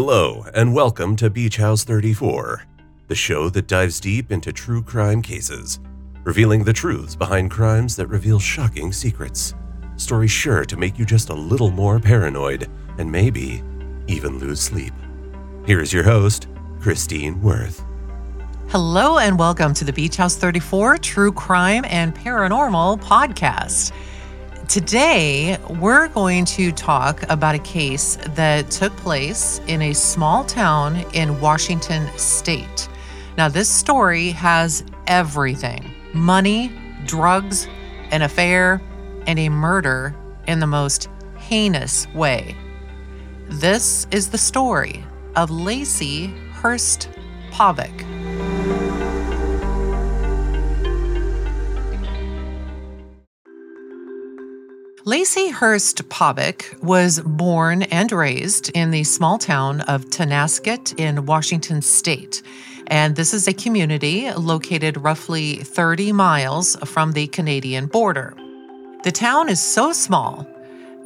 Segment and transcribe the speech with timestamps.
[0.00, 2.62] Hello, and welcome to Beach House 34,
[3.08, 5.80] the show that dives deep into true crime cases,
[6.22, 9.54] revealing the truths behind crimes that reveal shocking secrets.
[9.96, 13.60] Stories sure to make you just a little more paranoid and maybe
[14.06, 14.94] even lose sleep.
[15.66, 16.46] Here's your host,
[16.78, 17.84] Christine Worth.
[18.68, 23.90] Hello, and welcome to the Beach House 34 True Crime and Paranormal podcast.
[24.68, 30.96] Today, we're going to talk about a case that took place in a small town
[31.14, 32.86] in Washington state.
[33.38, 36.70] Now, this story has everything money,
[37.06, 37.66] drugs,
[38.10, 38.82] an affair,
[39.26, 40.14] and a murder
[40.46, 42.54] in the most heinous way.
[43.48, 45.02] This is the story
[45.34, 47.08] of Lacey Hurst
[47.50, 48.07] Pavick.
[55.08, 61.80] Lacey Hurst Pavick was born and raised in the small town of Tonasket in Washington
[61.80, 62.42] state.
[62.88, 68.34] And this is a community located roughly 30 miles from the Canadian border.
[69.02, 70.46] The town is so small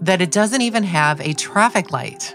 [0.00, 2.34] that it doesn't even have a traffic light.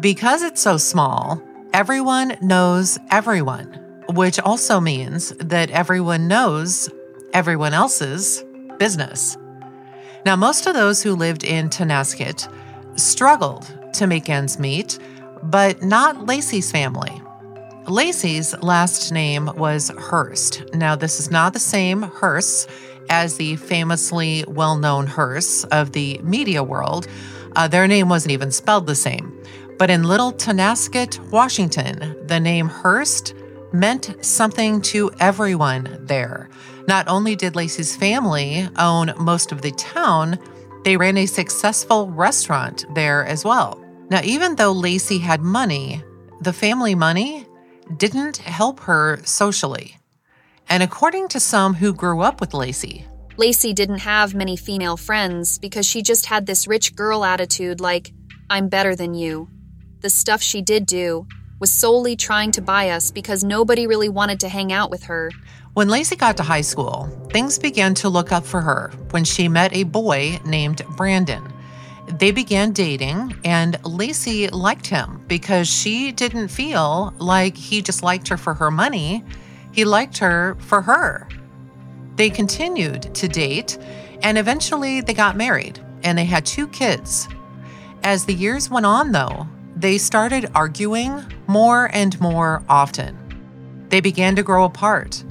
[0.00, 1.42] Because it's so small,
[1.74, 3.66] everyone knows everyone,
[4.14, 6.88] which also means that everyone knows
[7.34, 8.42] everyone else's
[8.78, 9.36] business.
[10.28, 12.52] Now, most of those who lived in Tonasket
[13.00, 14.98] struggled to make ends meet,
[15.42, 17.22] but not Lacey's family.
[17.86, 20.64] Lacey's last name was Hurst.
[20.74, 22.68] Now, this is not the same Hearst
[23.08, 27.08] as the famously well known Hearst of the media world.
[27.56, 29.32] Uh, their name wasn't even spelled the same.
[29.78, 33.32] But in Little Tonasket, Washington, the name Hurst
[33.72, 36.50] meant something to everyone there.
[36.88, 40.38] Not only did Lacey's family own most of the town,
[40.84, 43.78] they ran a successful restaurant there as well.
[44.08, 46.02] Now, even though Lacey had money,
[46.40, 47.46] the family money
[47.98, 49.98] didn't help her socially.
[50.70, 53.04] And according to some who grew up with Lacey,
[53.36, 58.14] Lacey didn't have many female friends because she just had this rich girl attitude like,
[58.48, 59.50] I'm better than you.
[60.00, 61.26] The stuff she did do
[61.60, 65.30] was solely trying to buy us because nobody really wanted to hang out with her.
[65.78, 69.46] When Lacey got to high school, things began to look up for her when she
[69.46, 71.52] met a boy named Brandon.
[72.18, 78.26] They began dating, and Lacey liked him because she didn't feel like he just liked
[78.26, 79.22] her for her money.
[79.70, 81.28] He liked her for her.
[82.16, 83.78] They continued to date,
[84.20, 87.28] and eventually they got married, and they had two kids.
[88.02, 89.46] As the years went on, though,
[89.76, 93.16] they started arguing more and more often.
[93.90, 95.22] They began to grow apart.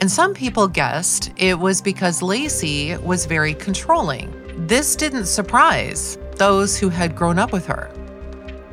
[0.00, 4.30] And some people guessed it was because Lacey was very controlling.
[4.66, 7.90] This didn't surprise those who had grown up with her.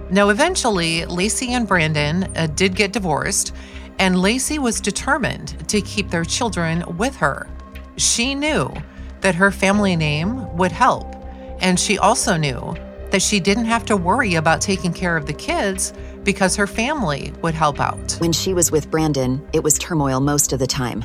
[0.09, 3.53] Now, eventually, Lacey and Brandon uh, did get divorced,
[3.99, 7.47] and Lacey was determined to keep their children with her.
[7.95, 8.71] She knew
[9.21, 11.15] that her family name would help,
[11.61, 12.75] and she also knew
[13.11, 17.33] that she didn't have to worry about taking care of the kids because her family
[17.41, 18.13] would help out.
[18.19, 21.03] When she was with Brandon, it was turmoil most of the time.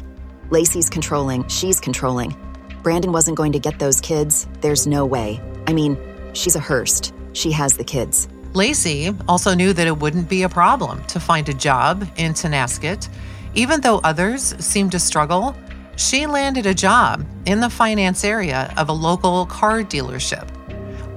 [0.50, 2.36] Lacey's controlling, she's controlling.
[2.82, 4.46] Brandon wasn't going to get those kids.
[4.60, 5.40] There's no way.
[5.66, 5.98] I mean,
[6.32, 7.12] she's a Hurst.
[7.32, 8.28] She has the kids.
[8.54, 13.08] Lacey also knew that it wouldn't be a problem to find a job in Tonasket.
[13.54, 15.54] Even though others seemed to struggle,
[15.96, 20.48] she landed a job in the finance area of a local car dealership.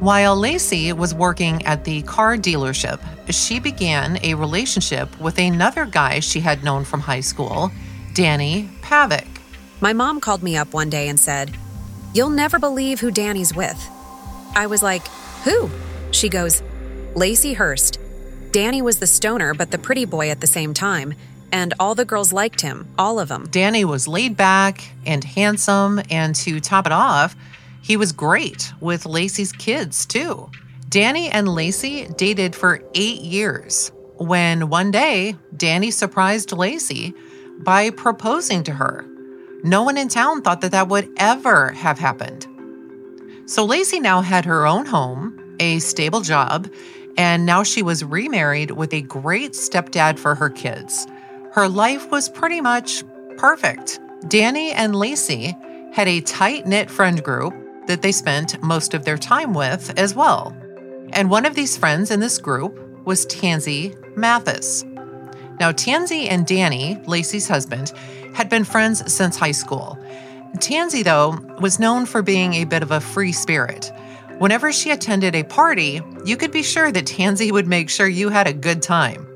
[0.02, 3.00] While Lacey was working at the car dealership,
[3.32, 7.72] she began a relationship with another guy she had known from high school,
[8.14, 9.28] Danny Pavick.
[9.80, 11.56] My mom called me up one day and said,
[12.14, 13.90] You'll never believe who Danny's with.
[14.56, 15.08] I was like,
[15.44, 15.70] Who?
[16.12, 16.62] She goes,
[17.16, 18.00] Lacey Hurst.
[18.52, 21.14] Danny was the stoner, but the pretty boy at the same time,
[21.52, 23.48] and all the girls liked him, all of them.
[23.50, 27.36] Danny was laid back and handsome, and to top it off,
[27.82, 30.50] he was great with Lacey's kids, too.
[30.92, 37.14] Danny and Lacey dated for eight years when one day Danny surprised Lacey
[37.60, 39.06] by proposing to her.
[39.64, 42.46] No one in town thought that that would ever have happened.
[43.46, 46.70] So Lacey now had her own home, a stable job,
[47.16, 51.08] and now she was remarried with a great stepdad for her kids.
[51.54, 53.06] Her life was pretty much
[53.38, 54.02] perfect.
[54.28, 55.56] Danny and Lacey
[55.94, 57.54] had a tight knit friend group
[57.88, 60.54] that they spent most of their time with as well.
[61.14, 64.84] And one of these friends in this group was Tansy Mathis.
[65.60, 67.92] Now, Tansy and Danny, Lacey's husband,
[68.34, 69.98] had been friends since high school.
[70.60, 73.92] Tansy, though, was known for being a bit of a free spirit.
[74.40, 78.30] Whenever she attended a party, you could be sure that Tansy would make sure you
[78.30, 79.28] had a good time.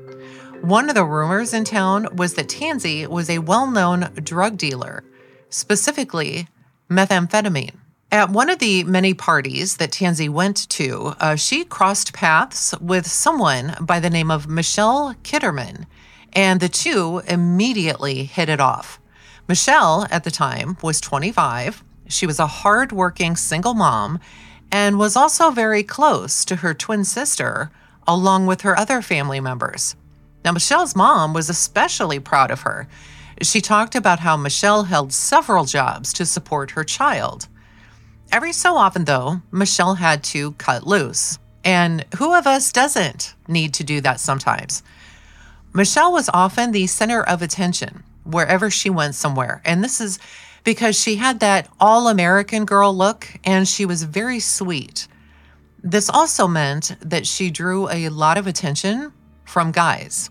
[0.62, 5.04] One of the rumors in town was that Tansy was a well known drug dealer,
[5.48, 6.48] specifically
[6.90, 7.76] methamphetamine.
[8.16, 13.06] At one of the many parties that Tansy went to, uh, she crossed paths with
[13.06, 15.84] someone by the name of Michelle Kitterman,
[16.32, 18.98] and the two immediately hit it off.
[19.46, 21.84] Michelle, at the time, was 25.
[22.08, 24.18] She was a hardworking single mom
[24.72, 27.70] and was also very close to her twin sister,
[28.08, 29.94] along with her other family members.
[30.42, 32.88] Now, Michelle's mom was especially proud of her.
[33.42, 37.48] She talked about how Michelle held several jobs to support her child.
[38.32, 41.38] Every so often, though, Michelle had to cut loose.
[41.64, 44.82] And who of us doesn't need to do that sometimes?
[45.72, 49.60] Michelle was often the center of attention wherever she went somewhere.
[49.64, 50.18] And this is
[50.64, 55.06] because she had that all American girl look and she was very sweet.
[55.82, 59.12] This also meant that she drew a lot of attention
[59.44, 60.30] from guys.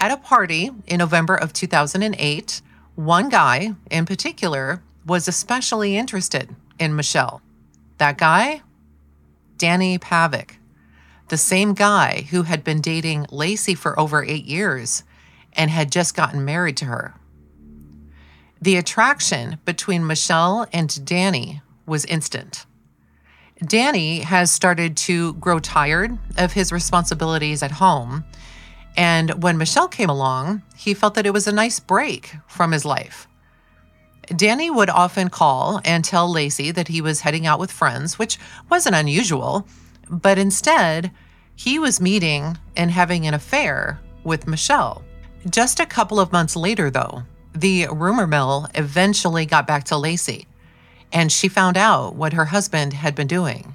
[0.00, 2.60] At a party in November of 2008,
[2.96, 7.40] one guy in particular was especially interested in Michelle.
[7.98, 8.62] That guy?
[9.56, 10.58] Danny Pavick,
[11.28, 15.02] the same guy who had been dating Lacey for over eight years
[15.54, 17.14] and had just gotten married to her.
[18.60, 22.66] The attraction between Michelle and Danny was instant.
[23.64, 28.24] Danny has started to grow tired of his responsibilities at home.
[28.96, 32.84] And when Michelle came along, he felt that it was a nice break from his
[32.84, 33.26] life.
[34.34, 38.38] Danny would often call and tell Lacey that he was heading out with friends, which
[38.68, 39.66] wasn't unusual,
[40.08, 41.12] but instead,
[41.54, 45.04] he was meeting and having an affair with Michelle.
[45.48, 47.22] Just a couple of months later, though,
[47.54, 50.46] the rumor mill eventually got back to Lacey,
[51.12, 53.74] and she found out what her husband had been doing.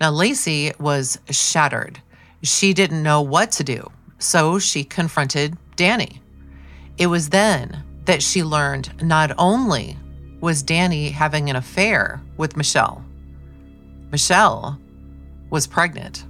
[0.00, 2.00] Now, Lacey was shattered.
[2.42, 6.20] She didn't know what to do, so she confronted Danny.
[6.98, 9.96] It was then that she learned not only
[10.40, 13.04] was Danny having an affair with Michelle,
[14.10, 14.78] Michelle
[15.50, 16.24] was pregnant.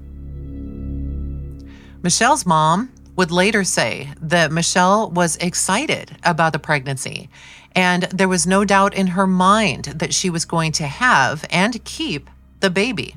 [2.02, 7.28] Michelle's mom would later say that Michelle was excited about the pregnancy,
[7.75, 11.84] and there was no doubt in her mind that she was going to have and
[11.84, 12.28] keep
[12.61, 13.17] the baby.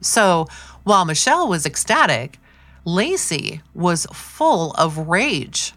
[0.00, 0.48] So
[0.84, 2.38] while Michelle was ecstatic,
[2.84, 5.72] Lacey was full of rage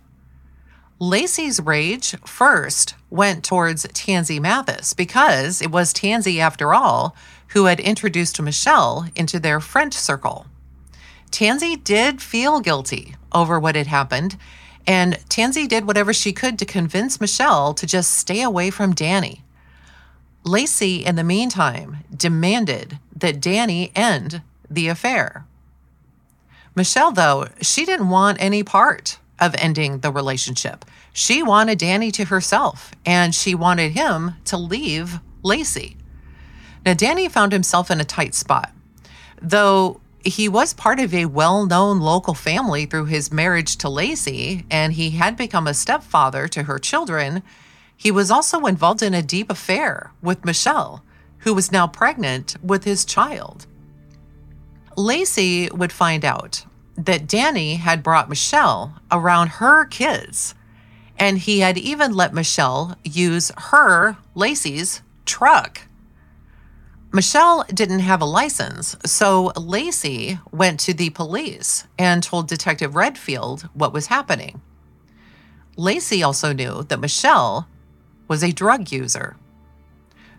[1.02, 7.16] Lacey's rage first went towards Tansy Mathis because it was Tansy, after all,
[7.50, 10.46] who had introduced Michelle into their friend circle.
[11.32, 14.36] Tansy did feel guilty over what had happened,
[14.86, 19.42] and Tansy did whatever she could to convince Michelle to just stay away from Danny.
[20.44, 25.46] Lacey, in the meantime, demanded that Danny end the affair.
[26.76, 30.86] Michelle, though, she didn't want any part of ending the relationship.
[31.14, 35.98] She wanted Danny to herself and she wanted him to leave Lacey.
[36.86, 38.72] Now, Danny found himself in a tight spot.
[39.42, 44.66] Though he was part of a well known local family through his marriage to Lacey,
[44.70, 47.42] and he had become a stepfather to her children,
[47.96, 51.04] he was also involved in a deep affair with Michelle,
[51.40, 53.66] who was now pregnant with his child.
[54.96, 56.66] Lacey would find out
[57.06, 60.54] that Danny had brought Michelle around her kids,
[61.18, 65.82] and he had even let Michelle use her, Lacey's, truck.
[67.12, 73.70] Michelle didn't have a license, so Lacey went to the police and told Detective Redfield
[73.74, 74.62] what was happening.
[75.76, 77.68] Lacey also knew that Michelle
[78.28, 79.38] was a drug user.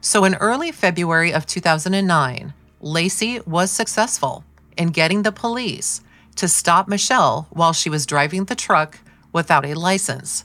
[0.00, 4.44] So in early February of 2009, Lacey was successful
[4.76, 6.02] in getting the police
[6.36, 8.98] to stop Michelle while she was driving the truck
[9.32, 10.44] without a license.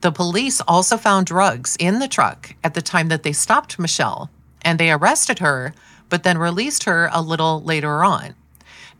[0.00, 4.30] The police also found drugs in the truck at the time that they stopped Michelle,
[4.62, 5.74] and they arrested her,
[6.08, 8.34] but then released her a little later on.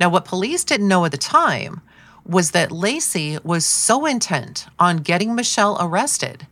[0.01, 1.81] Now, what police didn't know at the time
[2.25, 6.47] was that Lacey was so intent on getting Michelle arrested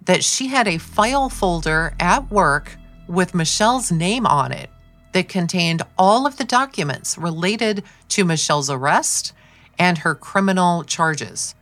[0.00, 4.70] that she had a file folder at work with Michelle's name on it
[5.12, 9.32] that contained all of the documents related to Michelle's arrest
[9.78, 11.54] and her criminal charges.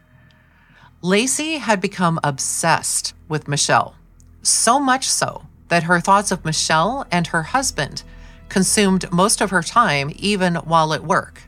[1.02, 3.94] Lacey had become obsessed with Michelle,
[4.42, 8.02] so much so that her thoughts of Michelle and her husband
[8.48, 11.42] consumed most of her time, even while at work.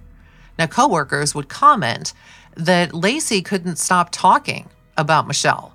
[0.58, 2.12] Now, coworkers would comment
[2.56, 5.74] that Lacey couldn't stop talking about Michelle.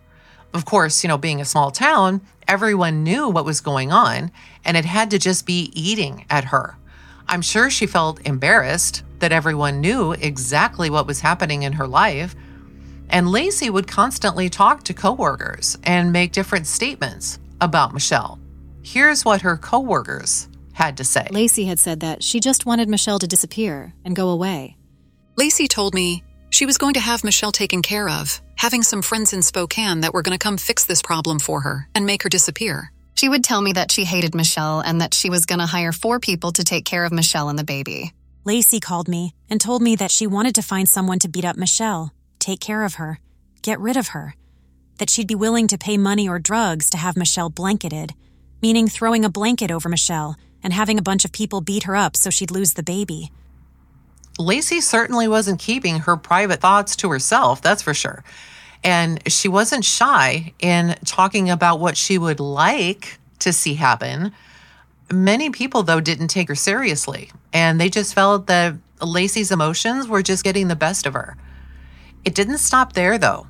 [0.54, 4.32] Of course, you know, being a small town, Everyone knew what was going on,
[4.66, 6.78] and it had to just be eating at her.
[7.28, 12.36] I'm sure she felt embarrassed that everyone knew exactly what was happening in her life.
[13.10, 18.40] And Lacey would constantly talk to coworkers and make different statements about Michelle.
[18.82, 21.28] Here's what her coworkers had to say.
[21.32, 24.76] Lacey had said that she just wanted Michelle to disappear and go away.
[25.38, 29.34] Lacey told me she was going to have Michelle taken care of, having some friends
[29.34, 32.30] in Spokane that were going to come fix this problem for her and make her
[32.30, 32.92] disappear.
[33.16, 35.92] She would tell me that she hated Michelle and that she was going to hire
[35.92, 38.14] four people to take care of Michelle and the baby.
[38.46, 41.58] Lacey called me and told me that she wanted to find someone to beat up
[41.58, 43.20] Michelle, take care of her,
[43.64, 44.36] get rid of her.
[45.00, 48.14] That she'd be willing to pay money or drugs to have Michelle blanketed,
[48.62, 52.16] meaning throwing a blanket over Michelle and having a bunch of people beat her up
[52.16, 53.32] so she'd lose the baby.
[54.40, 58.24] Lacey certainly wasn't keeping her private thoughts to herself, that's for sure.
[58.84, 64.34] And she wasn't shy in talking about what she would like to see happen.
[65.12, 70.24] Many people, though, didn't take her seriously, and they just felt that Lacey's emotions were
[70.24, 71.38] just getting the best of her.
[72.26, 73.48] It didn't stop there, though.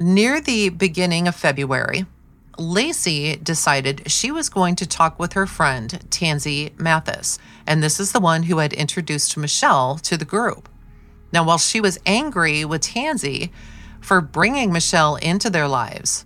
[0.00, 2.06] Near the beginning of February,
[2.58, 8.12] Lacey decided she was going to talk with her friend, Tansy Mathis, and this is
[8.12, 10.68] the one who had introduced Michelle to the group.
[11.32, 13.50] Now, while she was angry with Tansy
[14.00, 16.24] for bringing Michelle into their lives,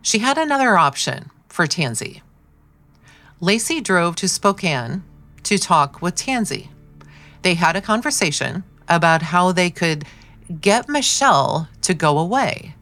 [0.00, 2.22] she had another option for Tansy.
[3.40, 5.02] Lacey drove to Spokane
[5.42, 6.70] to talk with Tansy.
[7.42, 10.04] They had a conversation about how they could
[10.60, 12.75] get Michelle to go away.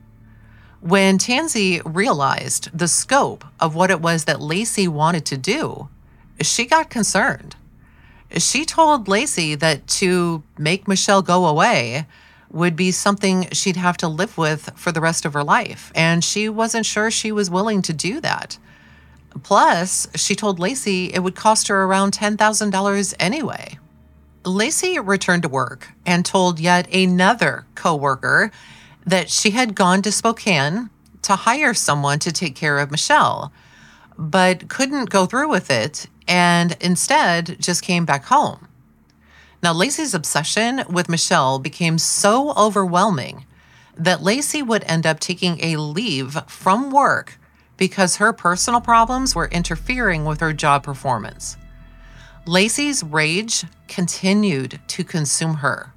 [0.84, 5.88] When Tansy realized the scope of what it was that Lacey wanted to do,
[6.42, 7.56] she got concerned.
[8.36, 12.04] She told Lacey that to make Michelle go away
[12.50, 16.22] would be something she'd have to live with for the rest of her life, and
[16.22, 18.58] she wasn't sure she was willing to do that.
[19.42, 23.78] Plus, she told Lacey it would cost her around $10,000 anyway.
[24.44, 28.52] Lacey returned to work and told yet another coworker
[29.06, 30.90] that she had gone to Spokane
[31.22, 33.52] to hire someone to take care of Michelle,
[34.16, 38.68] but couldn't go through with it and instead just came back home.
[39.62, 43.46] Now, Lacey's obsession with Michelle became so overwhelming
[43.96, 47.38] that Lacey would end up taking a leave from work
[47.76, 51.56] because her personal problems were interfering with her job performance.
[52.46, 55.92] Lacey's rage continued to consume her.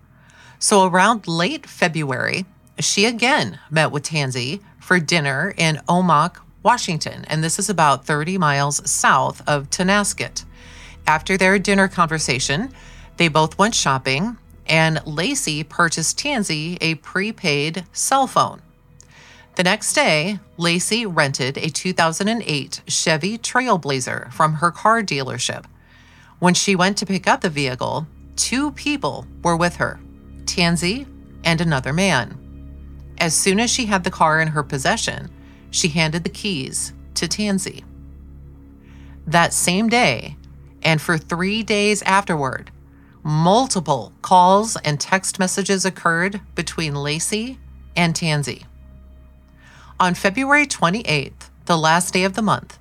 [0.59, 2.45] So around late February,
[2.79, 8.37] she again met with Tansy for dinner in Omak, Washington, and this is about 30
[8.37, 10.45] miles south of Tonasket.
[11.05, 12.73] After their dinner conversation,
[13.17, 18.61] they both went shopping, and Lacey purchased Tansy a prepaid cell phone.
[19.55, 25.65] The next day, Lacey rented a 2008 Chevy Trailblazer from her car dealership.
[26.39, 28.05] When she went to pick up the vehicle,
[28.35, 29.99] two people were with her
[30.45, 31.07] Tansy
[31.43, 32.46] and another man.
[33.19, 35.29] As soon as she had the car in her possession,
[35.71, 37.83] she handed the keys to Tansy.
[39.25, 40.37] That same day,
[40.83, 42.71] and for three days afterward,
[43.23, 47.59] multiple calls and text messages occurred between Lacey
[47.95, 48.65] and Tansy.
[49.99, 52.77] On February 28th, the last day of the month,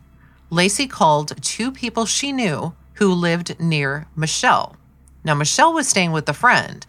[0.51, 4.77] Lacey called two people she knew who lived near Michelle.
[5.25, 6.87] Now, Michelle was staying with a friend,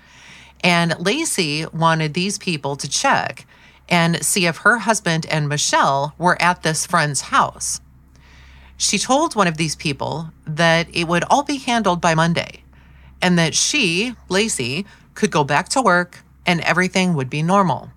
[0.61, 3.45] and Lacey wanted these people to check
[3.89, 7.79] and see if her husband and Michelle were at this friend's house.
[8.75, 12.63] She told one of these people that it would all be handled by Monday
[13.21, 14.85] and that she, Lacey,
[15.15, 17.89] could go back to work and everything would be normal.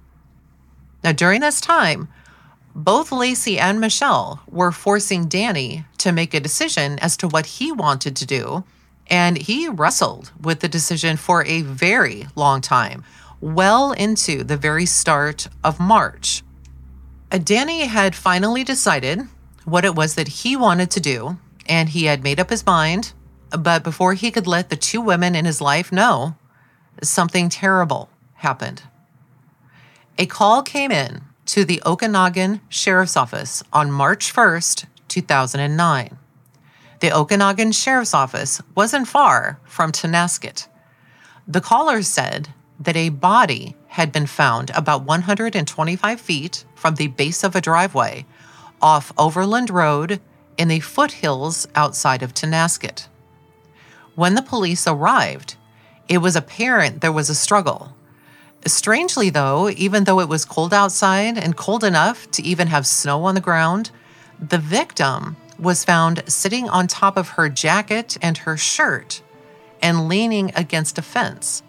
[1.05, 2.09] Now, during this time,
[2.75, 7.73] both Lacey and Michelle were forcing Danny to make a decision as to what he
[7.73, 8.65] wanted to do,
[9.11, 13.05] and he wrestled with the decision for a very long time,
[13.41, 16.43] well into the very start of March.
[17.33, 19.21] Uh, Danny had finally decided
[19.65, 21.37] what it was that he wanted to do,
[21.69, 23.13] and he had made up his mind.
[23.51, 26.37] But before he could let the two women in his life know,
[27.03, 28.83] something terrible happened.
[30.19, 36.19] A call came in to the Okanogan Sheriff's Office on March 1st, 2009.
[37.01, 40.69] The Okanogan Sheriff's Office wasn't far from Tonasket.
[41.49, 47.43] The caller said that a body had been found about 125 feet from the base
[47.43, 48.27] of a driveway
[48.81, 50.21] off Overland Road
[50.57, 53.09] in the foothills outside of Tonasket.
[54.15, 55.57] When the police arrived,
[56.09, 57.95] it was apparent there was a struggle
[58.67, 63.25] Strangely, though, even though it was cold outside and cold enough to even have snow
[63.25, 63.91] on the ground,
[64.39, 69.23] The victim was found sitting on top of her jacket and her shirt
[69.83, 71.63] and leaning against a fence.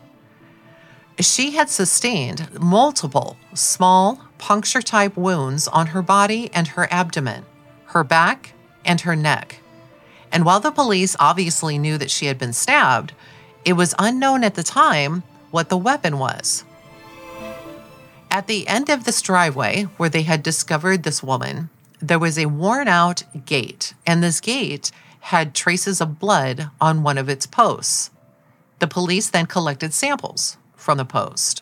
[1.20, 7.46] She had sustained multiple small puncture type wounds on her body and her abdomen,
[7.88, 9.60] her back, and her neck.
[10.32, 13.14] And while the police obviously knew that she had been stabbed,
[13.66, 16.64] it was unknown at the time what the weapon was.
[18.32, 21.70] At the end of this driveway where they had discovered this woman,
[22.02, 24.92] there was a worn out gate, and this gate
[25.22, 28.10] had traces of blood on one of its posts.
[28.80, 31.62] The police then collected samples from the post.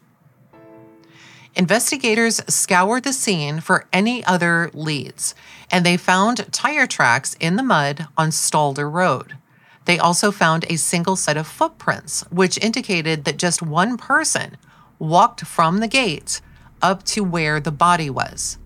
[1.55, 5.35] Investigators scoured the scene for any other leads,
[5.69, 9.35] and they found tire tracks in the mud on Stalder Road.
[9.83, 14.55] They also found a single set of footprints, which indicated that just one person
[14.99, 16.39] walked from the gate
[16.81, 18.57] up to where the body was.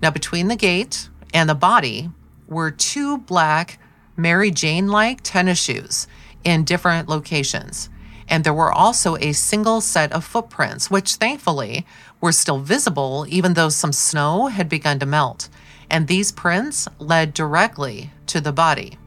[0.00, 2.10] Now, between the gate and the body
[2.48, 3.78] were two black
[4.16, 6.06] Mary Jane like tennis shoes
[6.44, 7.88] in different locations.
[8.28, 11.86] And there were also a single set of footprints, which thankfully
[12.20, 15.48] were still visible, even though some snow had begun to melt.
[15.90, 18.98] And these prints led directly to the body.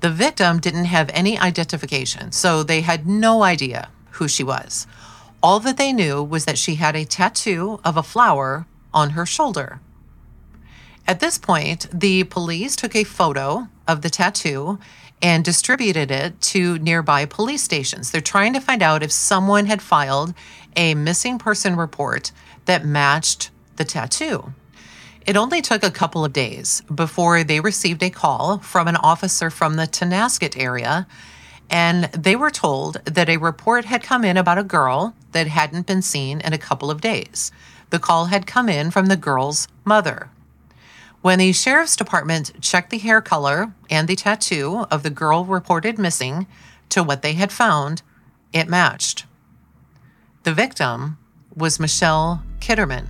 [0.00, 4.86] The victim didn't have any identification, so they had no idea who she was.
[5.42, 9.26] All that they knew was that she had a tattoo of a flower on her
[9.26, 9.80] shoulder.
[11.06, 14.78] At this point, the police took a photo of the tattoo
[15.20, 18.10] and distributed it to nearby police stations.
[18.10, 20.34] They're trying to find out if someone had filed
[20.76, 22.32] a missing person report
[22.64, 24.54] that matched the tattoo.
[25.26, 29.50] It only took a couple of days before they received a call from an officer
[29.50, 31.06] from the Tonasket area
[31.70, 35.86] and they were told that a report had come in about a girl that hadn't
[35.86, 37.50] been seen in a couple of days.
[37.90, 40.30] The call had come in from the girl's mother.
[41.24, 45.98] When the sheriff's department checked the hair color and the tattoo of the girl reported
[45.98, 46.46] missing
[46.90, 48.02] to what they had found,
[48.52, 49.24] it matched.
[50.42, 51.16] The victim
[51.56, 53.06] was Michelle Kitterman.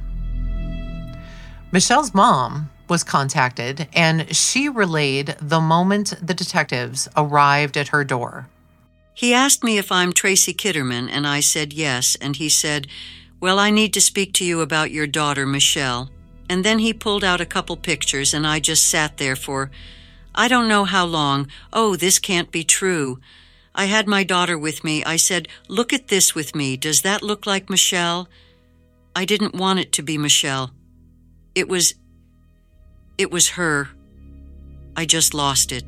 [1.73, 8.49] Michelle's mom was contacted and she relayed the moment the detectives arrived at her door.
[9.13, 12.87] He asked me if I'm Tracy Kitterman, and I said yes, and he said,
[13.41, 16.11] Well, I need to speak to you about your daughter, Michelle.
[16.49, 19.71] And then he pulled out a couple pictures, and I just sat there for
[20.35, 21.47] I don't know how long.
[21.73, 23.21] Oh, this can't be true.
[23.75, 25.05] I had my daughter with me.
[25.05, 26.77] I said, Look at this with me.
[26.77, 28.29] Does that look like Michelle?
[29.17, 30.73] I didn't want it to be Michelle.
[31.55, 31.95] It was
[33.17, 33.89] it was her.
[34.97, 35.85] I just lost it.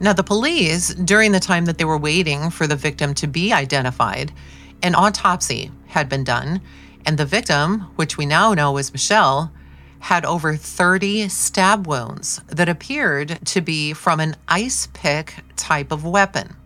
[0.00, 3.52] Now, the police, during the time that they were waiting for the victim to be
[3.52, 4.32] identified,
[4.82, 6.60] an autopsy had been done,
[7.06, 9.52] and the victim, which we now know is Michelle,
[10.00, 16.04] had over 30 stab wounds that appeared to be from an ice pick type of
[16.04, 16.56] weapon.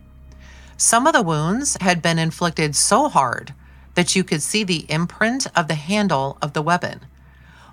[0.78, 3.54] Some of the wounds had been inflicted so hard
[3.94, 7.00] that you could see the imprint of the handle of the weapon.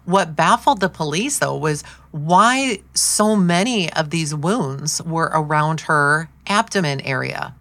[0.05, 6.29] What baffled the police, though, was why so many of these wounds were around her
[6.47, 7.55] abdomen area.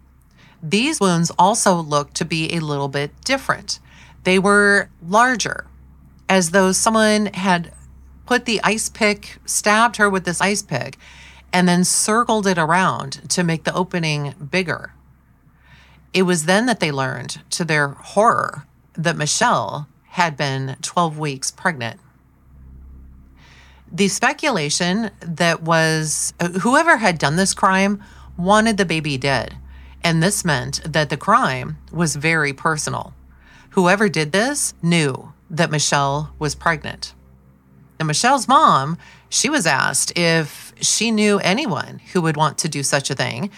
[0.61, 3.79] These wounds also looked to be a little bit different.
[4.23, 5.65] They were larger,
[6.29, 7.73] as though someone had
[8.25, 10.97] put the ice pick, stabbed her with this ice pick,
[11.51, 14.93] and then circled it around to make the opening bigger.
[16.13, 21.51] It was then that they learned, to their horror, that Michelle had been 12 weeks
[21.51, 21.99] pregnant
[23.93, 28.03] the speculation that was whoever had done this crime
[28.35, 29.55] wanted the baby dead.
[30.03, 33.13] And this meant that the crime was very personal.
[33.73, 37.15] Whoever did this knew that Michelle was pregnant.
[37.97, 42.83] And Michelle's mom, she was asked if she knew anyone who would want to do
[42.83, 43.49] such a thing.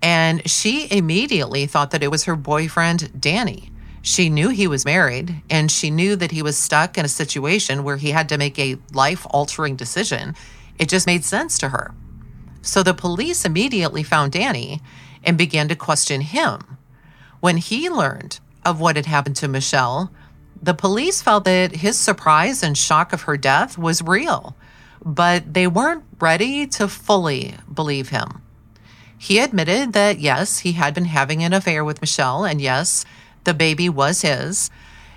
[0.00, 3.72] And she immediately thought that it was her boyfriend, Danny.
[4.02, 7.82] She knew he was married and she knew that he was stuck in a situation
[7.82, 10.36] where he had to make a life altering decision.
[10.78, 11.92] It just made sense to her.
[12.62, 14.80] So the police immediately found Danny
[15.24, 16.78] and began to question him.
[17.40, 20.10] When he learned of what had happened to Michelle,
[20.60, 24.56] the police felt that his surprise and shock of her death was real,
[25.04, 28.42] but they weren't ready to fully believe him.
[29.16, 33.04] He admitted that yes, he had been having an affair with Michelle, and yes,
[33.44, 34.70] the baby was his.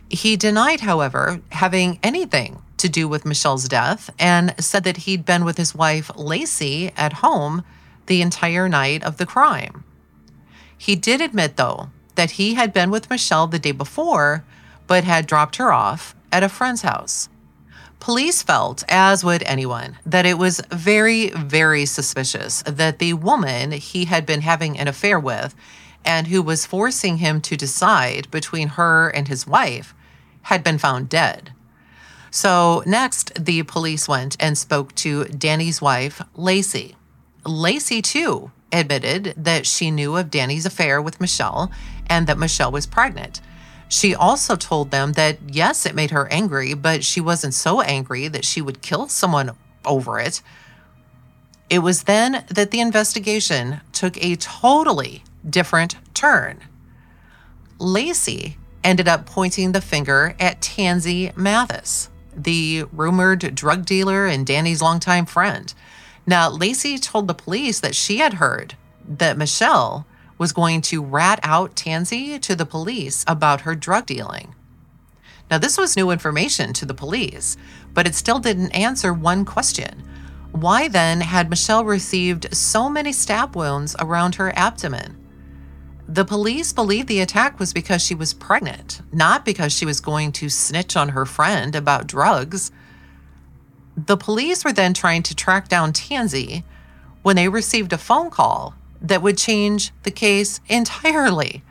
[0.09, 5.43] He denied, however, having anything to do with Michelle's death and said that he'd been
[5.43, 7.63] with his wife, Lacey, at home
[8.05, 9.83] the entire night of the crime.
[10.77, 14.43] He did admit, though, that he had been with Michelle the day before,
[14.87, 17.29] but had dropped her off at a friend's house.
[18.01, 24.03] Police felt, as would anyone, that it was very, very suspicious that the woman he
[24.03, 25.55] had been having an affair with
[26.03, 29.95] and who was forcing him to decide between her and his wife
[30.41, 31.53] had been found dead.
[32.31, 36.97] So, next, the police went and spoke to Danny's wife, Lacey.
[37.45, 41.71] Lacey, too, admitted that she knew of Danny's affair with Michelle
[42.09, 43.41] and that Michelle was pregnant.
[43.87, 48.27] She also told them that, yes, it made her angry, but she wasn't so angry
[48.27, 49.51] that she would kill someone
[49.85, 50.41] over it.
[51.69, 56.59] It was then that the investigation took a totally different turn.
[57.79, 64.81] Lacey ended up pointing the finger at Tansy Mathis, the rumored drug dealer and Danny's
[64.81, 65.73] longtime friend.
[66.27, 68.75] Now, Lacey told the police that she had heard
[69.07, 70.05] that Michelle
[70.39, 74.55] was going to rat out Tansy to the police about her drug dealing.
[75.51, 77.57] Now, this was new information to the police,
[77.93, 80.03] but it still didn't answer one question.
[80.51, 85.17] Why then had Michelle received so many stab wounds around her abdomen?
[86.07, 90.31] The police believed the attack was because she was pregnant, not because she was going
[90.33, 92.71] to snitch on her friend about drugs.
[93.95, 96.63] The police were then trying to track down Tansy
[97.21, 101.63] when they received a phone call that would change the case entirely.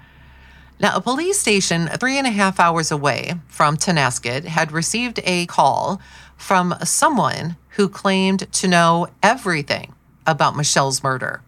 [0.81, 5.47] Now, a police station three and a half hours away from Tonasket had received a
[5.47, 6.01] call
[6.37, 9.95] from someone who claimed to know everything
[10.27, 11.43] about Michelle's murder.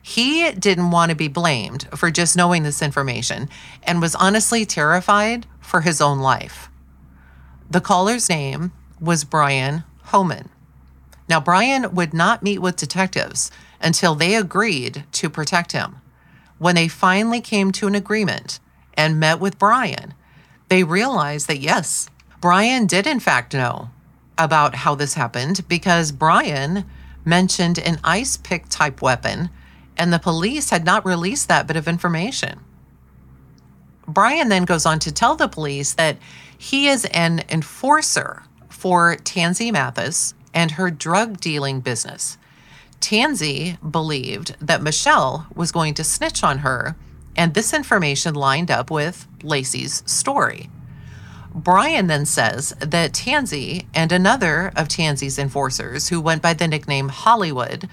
[0.00, 3.48] He didn't want to be blamed for just knowing this information
[3.82, 6.68] and was honestly terrified for his own life.
[7.70, 10.50] The caller's name was Brian Homan.
[11.28, 13.50] Now, Brian would not meet with detectives
[13.84, 15.96] until they agreed to protect him.
[16.58, 18.58] When they finally came to an agreement
[18.94, 20.14] and met with Brian,
[20.68, 22.08] they realized that yes,
[22.40, 23.90] Brian did in fact know
[24.38, 26.84] about how this happened because Brian
[27.24, 29.50] mentioned an ice pick type weapon
[29.96, 32.60] and the police had not released that bit of information.
[34.06, 36.18] Brian then goes on to tell the police that
[36.56, 42.36] he is an enforcer for Tansy Mathis and her drug dealing business.
[43.04, 46.96] Tansy believed that Michelle was going to snitch on her,
[47.36, 50.70] and this information lined up with Lacey's story.
[51.54, 57.10] Brian then says that Tansy and another of Tansy's enforcers, who went by the nickname
[57.10, 57.90] Hollywood,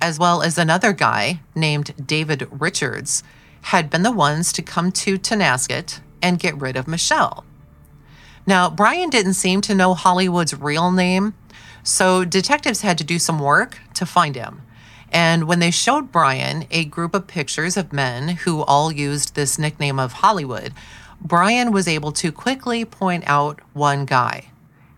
[0.00, 3.22] as well as another guy named David Richards,
[3.64, 7.44] had been the ones to come to Tonasket and get rid of Michelle.
[8.46, 11.34] Now, Brian didn't seem to know Hollywood's real name,
[11.84, 14.62] so detectives had to do some work to find him.
[15.12, 19.58] And when they showed Brian a group of pictures of men who all used this
[19.58, 20.72] nickname of Hollywood,
[21.20, 24.46] Brian was able to quickly point out one guy.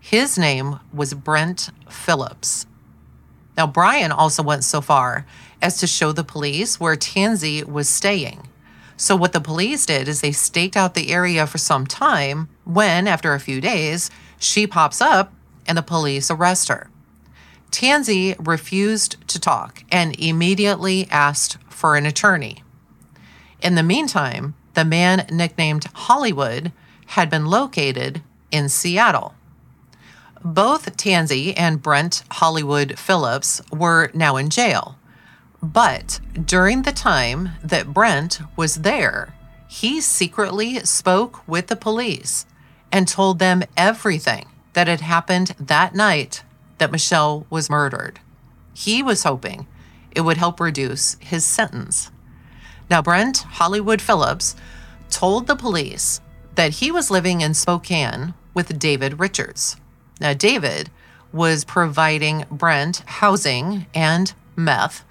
[0.00, 2.66] His name was Brent Phillips.
[3.56, 5.26] Now, Brian also went so far
[5.60, 8.48] as to show the police where Tansy was staying.
[8.96, 13.06] So, what the police did is they staked out the area for some time when,
[13.06, 15.32] after a few days, she pops up
[15.66, 16.90] and the police arrest her.
[17.70, 22.62] Tansy refused to talk and immediately asked for an attorney.
[23.60, 26.72] In the meantime, the man nicknamed Hollywood
[27.06, 29.34] had been located in Seattle.
[30.44, 34.96] Both Tansy and Brent Hollywood Phillips were now in jail.
[35.62, 39.34] But during the time that Brent was there,
[39.68, 42.46] he secretly spoke with the police
[42.92, 46.42] and told them everything that had happened that night
[46.76, 48.20] that Michelle was murdered.
[48.74, 49.66] He was hoping
[50.10, 52.10] it would help reduce his sentence.
[52.90, 54.54] Now, Brent Hollywood Phillips
[55.08, 56.20] told the police
[56.56, 59.76] that he was living in Spokane with David Richards.
[60.20, 60.90] Now, David
[61.32, 65.04] was providing Brent housing and meth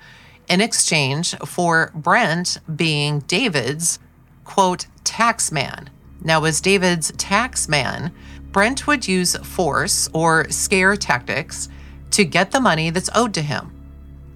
[0.47, 3.97] in exchange for Brent being David's
[4.43, 5.89] quote tax man.
[6.21, 8.13] Now, as David's tax man,
[8.56, 11.68] Brent would use force or scare tactics
[12.12, 13.74] to get the money that's owed to him.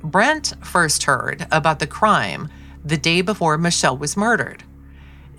[0.04, 2.50] Brent first heard about the crime
[2.84, 4.66] the day before Michelle was murdered.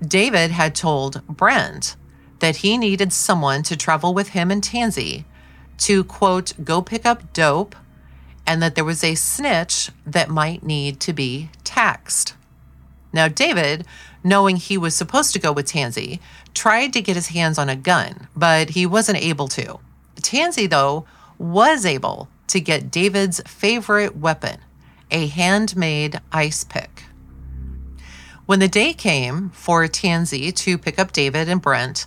[0.00, 1.94] David had told Brent
[2.38, 5.26] that he needed someone to travel with him and Tansy
[5.80, 7.76] to, quote, go pick up dope,
[8.46, 12.32] and that there was a snitch that might need to be taxed.
[13.12, 13.84] Now, David
[14.22, 16.20] knowing he was supposed to go with Tansy,
[16.54, 19.78] tried to get his hands on a gun, but he wasn't able to.
[20.16, 21.06] Tansy, though,
[21.38, 24.58] was able to get David's favorite weapon,
[25.10, 27.04] a handmade ice pick.
[28.46, 32.06] When the day came for Tansy to pick up David and Brent,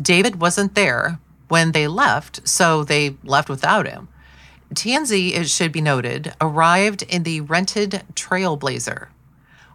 [0.00, 4.08] David wasn't there when they left, so they left without him.
[4.74, 9.08] Tansy, it should be noted, arrived in the rented Trailblazer.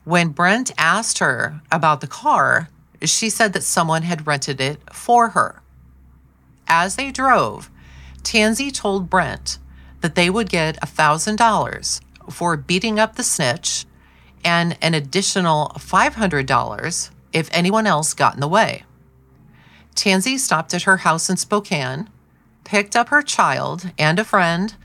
[0.03, 2.67] When Brent asked her about the car,
[3.03, 5.62] she said that someone had rented it for her.
[6.67, 7.69] As they drove,
[8.23, 9.57] Tansy told Brent
[10.01, 13.85] that they would get $1,000 for beating up the snitch
[14.43, 18.83] and an additional $500 if anyone else got in the way.
[19.95, 22.09] Tansy stopped at her house in Spokane,
[22.63, 24.75] picked up her child and a friend,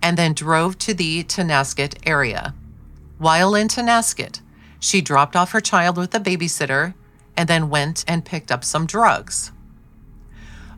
[0.00, 2.54] and then drove to the Tonasket area.
[3.18, 4.40] While in Tonasket,
[4.80, 6.94] she dropped off her child with a babysitter
[7.42, 9.50] and then went and picked up some drugs.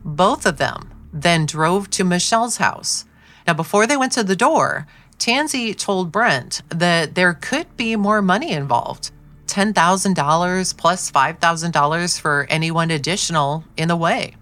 [0.03, 3.05] Both of them then drove to Michelle's house.
[3.45, 4.87] Now, before they went to the door,
[5.19, 9.11] Tansy told Brent that there could be more money involved
[9.45, 14.35] $10,000 plus $5,000 for anyone additional in the way.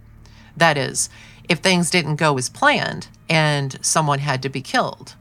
[0.56, 1.10] That is,
[1.50, 5.16] if things didn't go as planned and someone had to be killed.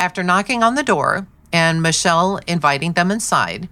[0.00, 3.68] After knocking on the door and Michelle inviting them inside,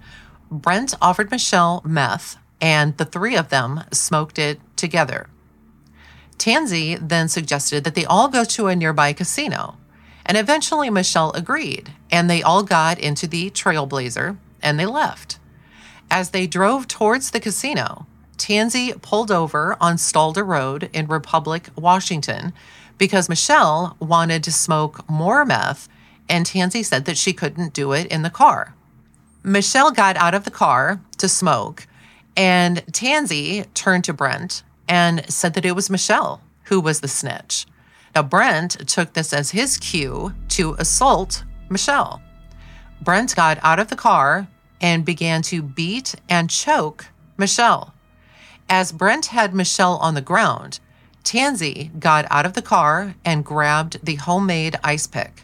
[0.53, 5.27] Brent offered Michelle meth and the three of them smoked it together.
[6.37, 9.77] Tansy then suggested that they all go to a nearby casino.
[10.25, 15.39] And eventually Michelle agreed, and they all got into the Trailblazer and they left.
[16.09, 18.05] As they drove towards the casino,
[18.37, 22.53] Tansy pulled over on Stalder Road in Republic, Washington,
[22.97, 25.89] because Michelle wanted to smoke more meth,
[26.29, 28.72] and Tansy said that she couldn't do it in the car.
[29.43, 31.85] Michelle got out of the car to smoke,
[32.37, 37.65] and Tansy turned to Brent and said that it was Michelle who was the snitch.
[38.15, 42.21] Now, Brent took this as his cue to assault Michelle.
[43.01, 44.47] Brent got out of the car
[44.79, 47.93] and began to beat and choke Michelle.
[48.69, 50.79] As Brent had Michelle on the ground,
[51.23, 55.43] Tansy got out of the car and grabbed the homemade ice pick.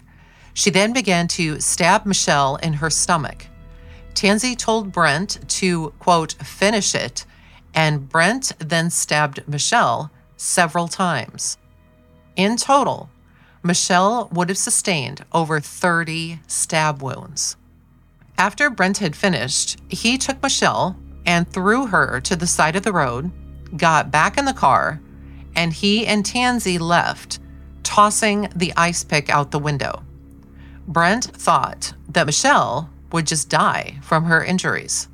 [0.54, 3.48] She then began to stab Michelle in her stomach.
[4.14, 7.26] Tansy told Brent to, quote, finish it,
[7.74, 11.58] and Brent then stabbed Michelle several times.
[12.36, 13.10] In total,
[13.64, 17.58] Michelle would have sustained over 30 stab wounds.
[18.38, 22.94] After Brent had finished, he took Michelle and threw her to the side of the
[22.94, 23.32] road,
[23.76, 25.02] got back in the car,
[25.56, 27.40] and he and Tansy left,
[27.84, 30.04] tossing the ice pick out the window.
[30.88, 35.08] Brent thought that Michelle would just die from her injuries.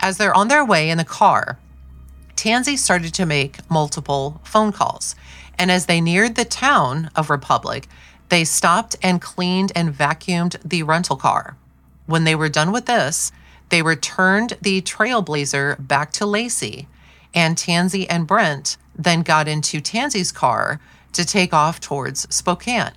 [0.00, 1.58] As they're on their way in the car,
[2.36, 5.14] Tansy started to make multiple phone calls.
[5.58, 7.88] And as they neared the town of Republic,
[8.28, 11.56] they stopped and cleaned and vacuumed the rental car.
[12.04, 13.32] When they were done with this,
[13.70, 16.88] they returned the Trailblazer back to Lacey,
[17.34, 20.80] and Tansy and Brent then got into Tansy's car
[21.12, 22.92] to take off towards Spokane.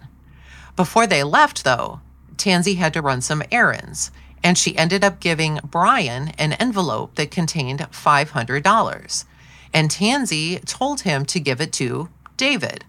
[0.76, 2.02] Before they left, though,
[2.40, 4.10] Tansy had to run some errands,
[4.44, 9.26] and she ended up giving Brian an envelope that contained $500.
[9.74, 12.86] And Tansy told him to give it to David.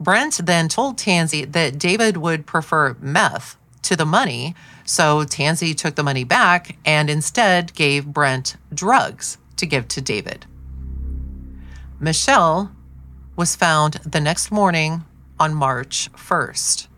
[0.00, 5.94] Brent then told Tansy that David would prefer meth to the money, so Tansy took
[5.94, 10.46] the money back and instead gave Brent drugs to give to David.
[12.00, 12.72] Michelle
[13.36, 15.04] was found the next morning
[15.38, 16.88] on March 1st.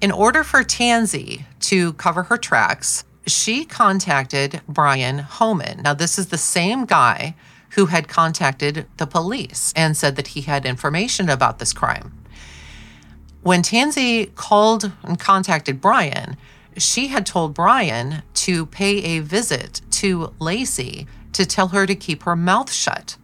[0.00, 5.82] In order for Tansy to cover her tracks, she contacted Brian Homan.
[5.82, 7.34] Now, this is the same guy
[7.70, 12.12] who had contacted the police and said that he had information about this crime.
[13.42, 16.36] When Tansy called and contacted Brian,
[16.76, 22.24] she had told Brian to pay a visit to Lacey to tell her to keep
[22.24, 23.16] her mouth shut.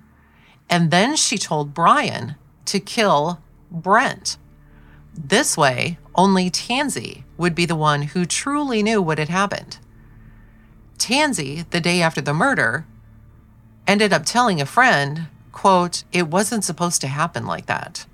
[0.70, 4.38] And then she told Brian to kill Brent.
[5.14, 9.78] This way, only Tansy would be the one who truly knew what had happened.
[10.98, 12.86] Tansy, the day after the murder,
[13.86, 18.06] ended up telling a friend, quote, it wasn't supposed to happen like that.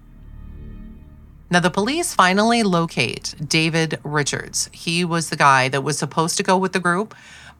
[1.50, 4.68] Now, the police finally locate David Richards.
[4.72, 7.14] He was the guy that was supposed to go with the group,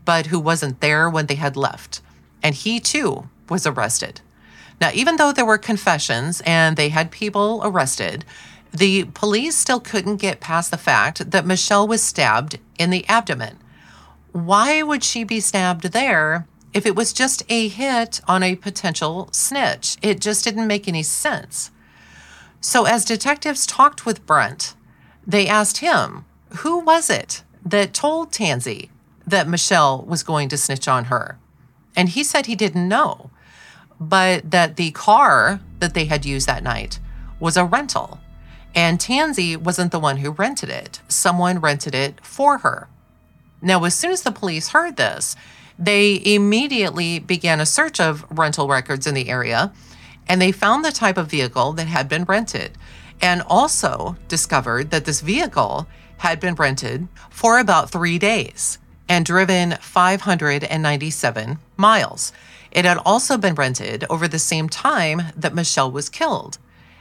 [0.04, 2.02] but who wasn't there when they had left.
[2.42, 4.20] And he too was arrested.
[4.80, 8.24] Now, even though there were confessions and they had people arrested,
[8.72, 13.58] the police still couldn't get past the fact that Michelle was stabbed in the abdomen.
[14.32, 19.28] Why would she be stabbed there if it was just a hit on a potential
[19.32, 19.96] snitch?
[20.02, 21.70] It just didn't make any sense.
[22.60, 24.74] So, as detectives talked with Brent,
[25.26, 26.24] they asked him,
[26.58, 28.90] who was it that told Tansy
[29.26, 31.38] that Michelle was going to snitch on her?
[31.96, 33.30] And he said he didn't know.
[34.00, 36.98] but that the car that they had used that night
[37.40, 38.20] was a rental.
[38.74, 42.88] And Tansy wasn't the one who rented it, someone rented it for her.
[43.60, 45.34] Now, as soon as the police heard this,
[45.78, 49.72] they immediately began a search of rental records in the area
[50.28, 52.72] and they found the type of vehicle that had been rented
[53.20, 58.78] and also discovered that this vehicle had been rented for about three days
[59.08, 62.32] and driven 597 miles.
[62.70, 66.58] It had also been rented over the same time that Michelle was killed.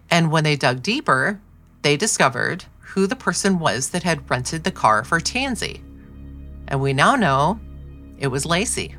[0.10, 1.42] And when they dug deeper,
[1.88, 5.82] they discovered who the person was that had rented the car for Tansy.
[6.68, 7.62] And we now know
[8.20, 8.94] it was Lacey.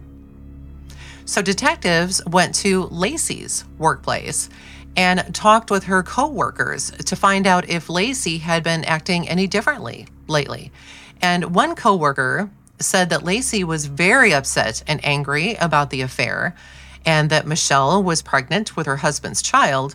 [1.27, 4.48] So detectives went to Lacey's workplace
[4.96, 10.07] and talked with her coworkers to find out if Lacey had been acting any differently
[10.27, 10.72] lately.
[11.20, 12.48] And one coworker
[12.81, 16.57] said that Lacey was very upset and angry about the affair
[17.05, 19.94] and that Michelle was pregnant with her husband's child,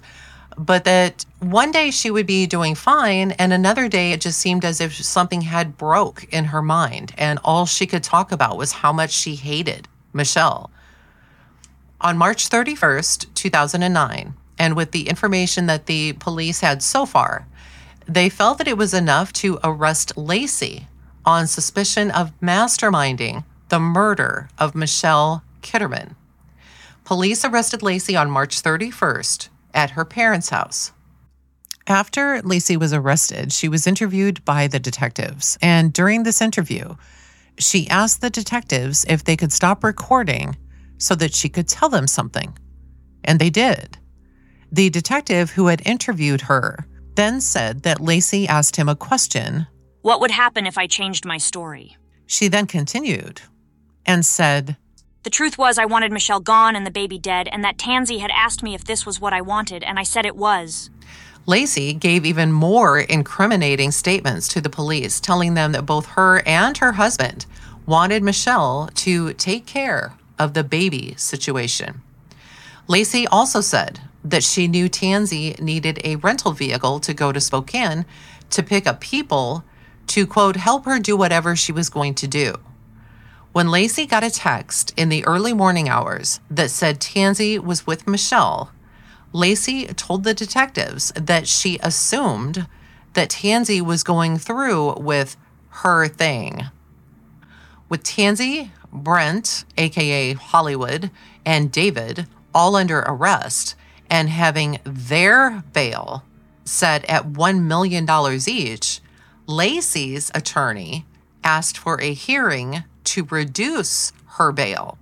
[0.57, 4.63] but that one day she would be doing fine and another day it just seemed
[4.65, 8.71] as if something had broke in her mind and all she could talk about was
[8.71, 10.69] how much she hated Michelle.
[12.01, 17.47] On March 31st, 2009, and with the information that the police had so far,
[18.05, 20.87] they felt that it was enough to arrest Lacey
[21.25, 26.15] on suspicion of masterminding the murder of Michelle Kitterman.
[27.05, 30.91] Police arrested Lacey on March 31st at her parents' house.
[31.87, 35.57] After Lacey was arrested, she was interviewed by the detectives.
[35.61, 36.95] And during this interview,
[37.57, 40.55] she asked the detectives if they could stop recording
[40.97, 42.57] so that she could tell them something.
[43.25, 43.97] And they did.
[44.71, 49.67] The detective who had interviewed her then said that Lacey asked him a question
[50.01, 51.97] What would happen if I changed my story?
[52.25, 53.41] She then continued
[54.05, 54.77] and said,
[55.23, 58.31] The truth was, I wanted Michelle gone and the baby dead, and that Tansy had
[58.31, 60.89] asked me if this was what I wanted, and I said it was.
[61.45, 66.77] Lacey gave even more incriminating statements to the police, telling them that both her and
[66.77, 67.45] her husband
[67.85, 72.01] wanted Michelle to take care of the baby situation.
[72.87, 78.05] Lacey also said that she knew Tansy needed a rental vehicle to go to Spokane
[78.49, 79.63] to pick up people
[80.07, 82.55] to, quote, help her do whatever she was going to do.
[83.53, 88.07] When Lacey got a text in the early morning hours that said Tansy was with
[88.07, 88.71] Michelle,
[89.31, 92.65] Lacey told the detectives that she assumed
[93.13, 95.37] that Tansy was going through with
[95.69, 96.63] her thing.
[97.89, 101.11] With Tansy, Brent, aka Hollywood,
[101.45, 103.75] and David all under arrest
[104.09, 106.23] and having their bail
[106.65, 108.09] set at $1 million
[108.47, 108.99] each,
[109.45, 111.05] Lacey's attorney
[111.43, 114.97] asked for a hearing to reduce her bail.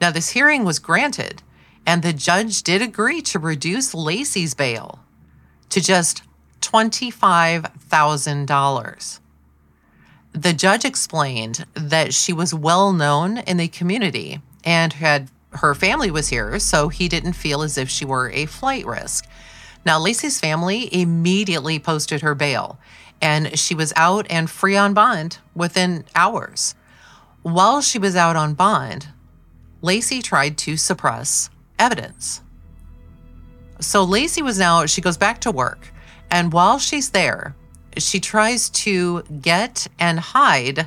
[0.00, 1.42] Now, this hearing was granted,
[1.86, 4.98] and the judge did agree to reduce Lacey's bail
[5.68, 6.22] to just
[6.60, 9.20] $25,000.
[10.32, 16.10] The judge explained that she was well known in the community and had her family
[16.10, 19.26] was here, so he didn't feel as if she were a flight risk.
[19.84, 22.78] Now, Lacey's family immediately posted her bail,
[23.20, 26.74] and she was out and free on bond within hours.
[27.42, 29.08] While she was out on bond,
[29.80, 32.40] Lacey tried to suppress evidence.
[33.80, 35.92] So Lacey was now, she goes back to work,
[36.30, 37.56] and while she's there,
[37.98, 40.86] she tries to get and hide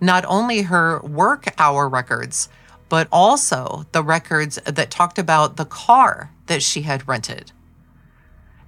[0.00, 2.50] not only her work hour records,
[2.90, 7.50] but also the records that talked about the car that she had rented.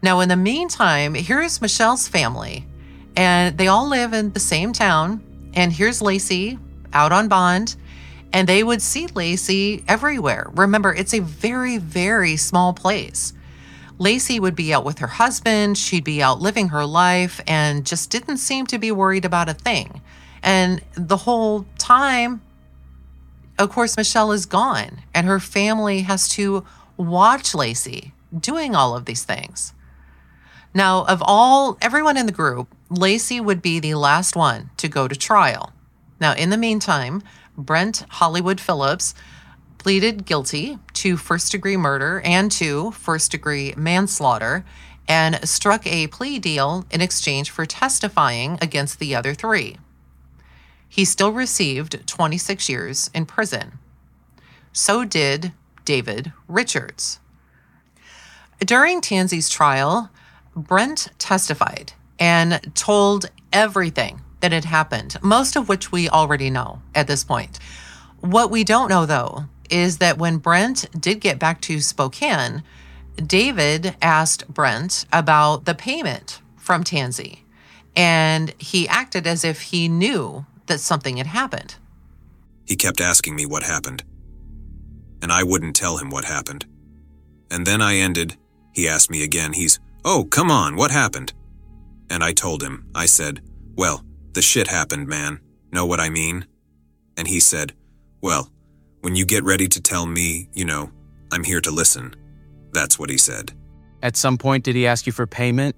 [0.00, 2.66] Now, in the meantime, here's Michelle's family,
[3.14, 5.22] and they all live in the same town.
[5.54, 6.58] And here's Lacey
[6.96, 7.76] out on bond,
[8.32, 10.50] and they would see Lacey everywhere.
[10.54, 13.34] Remember, it's a very, very small place.
[13.98, 18.10] Lacey would be out with her husband, she'd be out living her life, and just
[18.10, 20.00] didn't seem to be worried about a thing.
[20.42, 22.40] And the whole time,
[23.58, 26.64] of course, Michelle is gone, and her family has to
[26.96, 29.74] watch Lacey doing all of these things.
[30.74, 35.08] Now, of all everyone in the group, Lacey would be the last one to go
[35.08, 35.72] to trial.
[36.20, 37.22] Now, in the meantime,
[37.56, 39.14] Brent Hollywood Phillips
[39.78, 44.64] pleaded guilty to first degree murder and to first degree manslaughter
[45.08, 49.76] and struck a plea deal in exchange for testifying against the other three.
[50.88, 53.78] He still received 26 years in prison.
[54.72, 55.52] So did
[55.84, 57.20] David Richards.
[58.58, 60.10] During Tansy's trial,
[60.54, 67.06] Brent testified and told everything that had happened, most of which we already know at
[67.06, 67.58] this point.
[68.20, 72.62] What we don't know, though, is that when Brent did get back to Spokane,
[73.16, 77.44] David asked Brent about the payment from Tansy,
[77.94, 81.76] and he acted as if he knew that something had happened.
[82.66, 84.02] He kept asking me what happened,
[85.22, 86.66] and I wouldn't tell him what happened.
[87.50, 88.36] And then I ended.
[88.72, 89.52] He asked me again.
[89.52, 91.32] He's, Oh, come on, what happened?
[92.10, 93.40] And I told him, I said,
[93.76, 94.04] Well,
[94.36, 95.40] the shit happened, man.
[95.72, 96.46] Know what I mean?
[97.16, 97.72] And he said,
[98.20, 98.52] Well,
[99.00, 100.92] when you get ready to tell me, you know,
[101.32, 102.14] I'm here to listen.
[102.72, 103.52] That's what he said.
[104.02, 105.74] At some point, did he ask you for payment?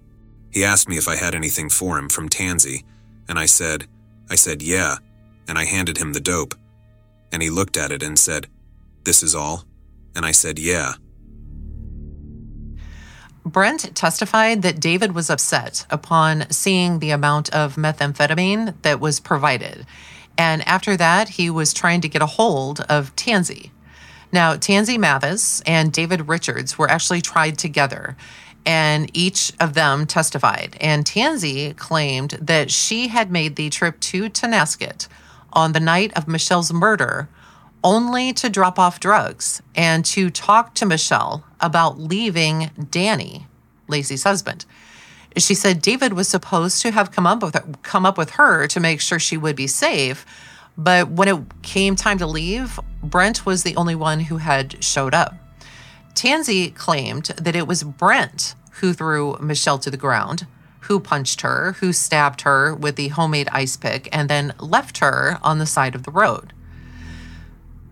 [0.50, 2.82] He asked me if I had anything for him from Tansy,
[3.28, 3.86] and I said,
[4.28, 4.96] I said, yeah,
[5.46, 6.56] and I handed him the dope.
[7.30, 8.48] And he looked at it and said,
[9.04, 9.66] This is all?
[10.16, 10.94] And I said, Yeah.
[13.45, 19.86] Brent testified that David was upset upon seeing the amount of methamphetamine that was provided.
[20.36, 23.70] And after that, he was trying to get a hold of Tansy.
[24.30, 28.16] Now, Tansy Mathis and David Richards were actually tried together,
[28.66, 30.76] and each of them testified.
[30.80, 35.09] And Tansy claimed that she had made the trip to Tonasket
[35.53, 37.28] on the night of Michelle's murder
[37.85, 43.47] only to drop off drugs and to talk to Michelle about leaving Danny,
[43.89, 44.64] Lacey's husband.
[45.37, 48.66] She said David was supposed to have come up with her, come up with her
[48.68, 50.26] to make sure she would be safe,
[50.76, 55.14] but when it came time to leave, Brent was the only one who had showed
[55.14, 55.35] up.
[56.14, 60.47] Tansy claimed that it was Brent who threw Michelle to the ground,
[60.83, 65.39] who punched her, who stabbed her with the homemade ice pick, and then left her
[65.43, 66.53] on the side of the road.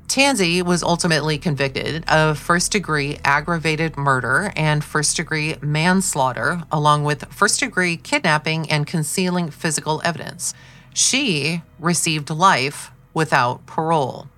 [0.08, 7.24] Tansy was ultimately convicted of first degree aggravated murder and first degree manslaughter, along with
[7.32, 10.54] first degree kidnapping and concealing physical evidence.
[10.94, 14.28] She received life without parole.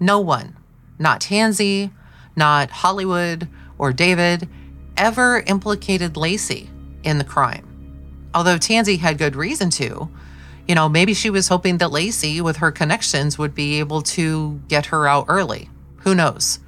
[0.00, 0.56] No one,
[0.98, 1.90] not Tansy,
[2.34, 4.48] not Hollywood or David,
[4.96, 6.70] ever implicated Lacey
[7.02, 7.66] in the crime.
[8.34, 10.08] Although Tansy had good reason to,
[10.68, 14.60] you know, maybe she was hoping that Lacey, with her connections, would be able to
[14.68, 15.68] get her out early.
[15.98, 16.60] Who knows?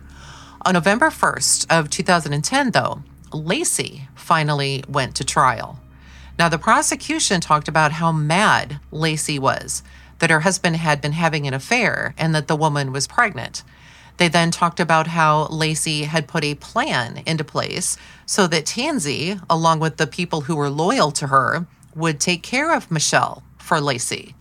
[0.63, 5.81] On November 1st of 2010, though, Lacey finally went to trial.
[6.39, 9.83] Now, the prosecution talked about how mad Lacey was
[10.19, 13.65] that her husband had been having an affair and that the woman was pregnant.
[14.19, 19.41] They then talked about how Lacey had put a plan into place so that Tansy,
[19.51, 23.81] along with the people who were loyal to her, would take care of Michelle for
[23.81, 24.35] Lacey.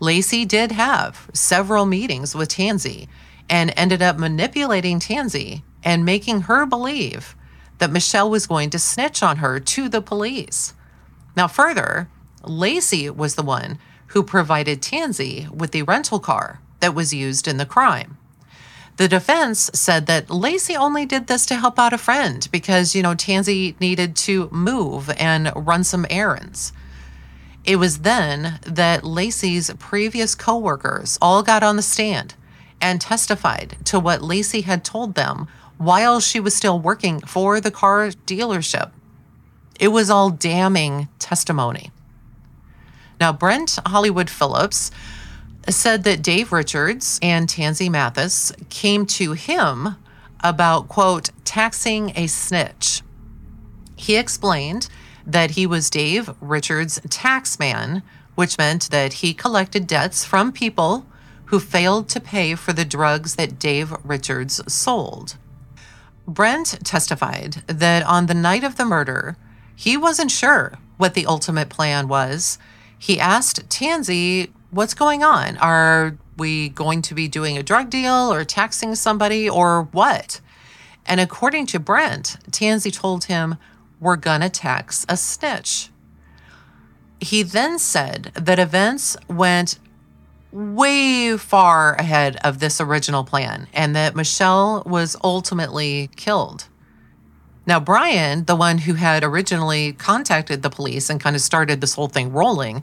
[0.00, 3.08] Lacey did have several meetings with Tansy
[3.48, 7.34] and ended up manipulating Tansy and making her believe
[7.78, 10.74] that Michelle was going to snitch on her to the police.
[11.36, 12.08] Now, further,
[12.44, 13.78] Lacey was the one
[14.08, 18.16] who provided Tansy with the rental car that was used in the crime.
[18.96, 23.02] The defense said that Lacey only did this to help out a friend because, you
[23.02, 26.72] know, Tansy needed to move and run some errands.
[27.68, 32.34] It was then that Lacey's previous coworkers all got on the stand
[32.80, 37.70] and testified to what Lacey had told them while she was still working for the
[37.70, 38.90] car dealership.
[39.78, 41.90] It was all damning testimony.
[43.20, 44.90] Now, Brent Hollywood Phillips
[45.68, 49.96] said that Dave Richards and Tansy Mathis came to him
[50.40, 53.02] about, quote, taxing a snitch.
[53.94, 54.88] He explained
[55.28, 58.02] that he was Dave Richards' tax man,
[58.34, 61.06] which meant that he collected debts from people
[61.46, 65.36] who failed to pay for the drugs that Dave Richards sold.
[66.26, 69.36] Brent testified that on the night of the murder,
[69.76, 72.58] he wasn't sure what the ultimate plan was.
[72.98, 75.56] He asked Tansy, What's going on?
[75.58, 80.40] Are we going to be doing a drug deal or taxing somebody or what?
[81.06, 83.56] And according to Brent, Tansy told him,
[84.00, 85.90] we're to tax a snitch.
[87.20, 89.78] He then said that events went
[90.52, 96.68] way far ahead of this original plan and that Michelle was ultimately killed.
[97.66, 101.94] Now, Brian, the one who had originally contacted the police and kind of started this
[101.94, 102.82] whole thing rolling,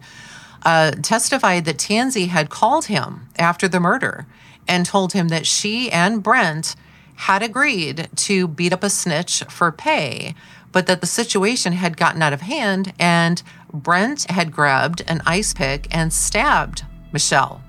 [0.64, 4.28] uh, testified that Tansy had called him after the murder
[4.68, 6.76] and told him that she and Brent
[7.16, 10.36] had agreed to beat up a snitch for pay
[10.76, 15.54] but that the situation had gotten out of hand and Brent had grabbed an ice
[15.54, 17.64] pick and stabbed Michelle.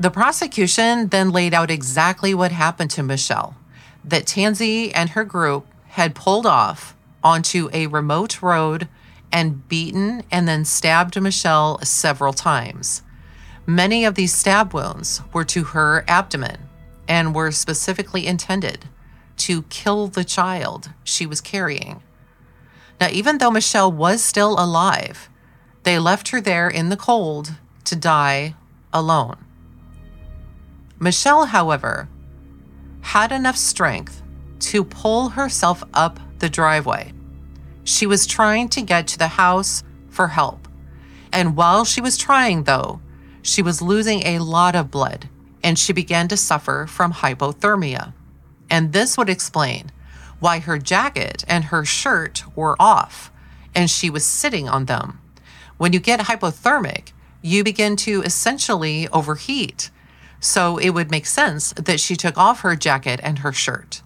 [0.00, 3.56] The prosecution then laid out exactly what happened to Michelle
[4.02, 8.88] that Tansy and her group had pulled off onto a remote road
[9.30, 13.02] and beaten and then stabbed Michelle several times.
[13.66, 16.56] Many of these stab wounds were to her abdomen
[17.06, 18.88] and were specifically intended
[19.38, 22.02] to kill the child she was carrying.
[23.00, 25.28] Now, even though Michelle was still alive,
[25.82, 27.54] they left her there in the cold
[27.84, 28.54] to die
[28.92, 29.36] alone.
[30.98, 32.08] Michelle, however,
[33.00, 34.22] had enough strength
[34.60, 37.12] to pull herself up the driveway.
[37.84, 40.68] She was trying to get to the house for help.
[41.32, 43.00] And while she was trying, though,
[43.42, 45.28] she was losing a lot of blood
[45.64, 48.12] and she began to suffer from hypothermia.
[48.72, 49.92] And this would explain
[50.40, 53.30] why her jacket and her shirt were off
[53.74, 55.20] and she was sitting on them.
[55.76, 57.12] When you get hypothermic,
[57.42, 59.90] you begin to essentially overheat.
[60.40, 64.00] So it would make sense that she took off her jacket and her shirt.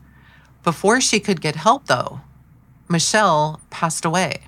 [0.65, 2.23] Before she could get help, though,
[2.89, 4.47] Michelle passed away.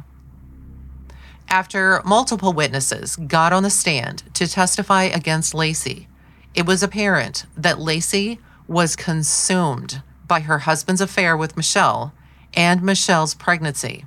[1.49, 6.09] After multiple witnesses got on the stand to testify against Lacey,
[6.55, 12.12] it was apparent that Lacey was consumed by her husband's affair with Michelle
[12.55, 14.05] and Michelle's pregnancy.